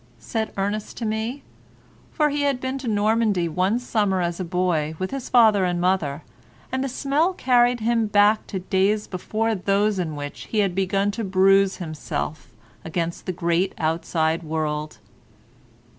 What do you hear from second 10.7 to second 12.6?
begun to bruise himself